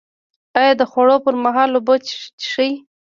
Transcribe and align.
ایا 0.59 0.71
د 0.77 0.81
خوړو 0.91 1.17
پر 1.25 1.35
مهال 1.43 1.69
اوبه 1.73 1.95
څښئ؟ 2.39 2.71